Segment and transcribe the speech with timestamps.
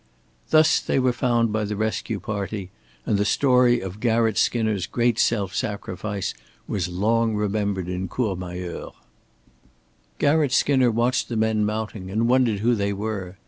[0.49, 2.71] Thus they were found by the rescue party;
[3.05, 6.33] and the story of Garratt Skinner's great self sacrifice
[6.67, 8.93] was long remembered in Courmayeur.
[10.17, 13.37] Garratt Skinner watched the men mounting and wondered who they were.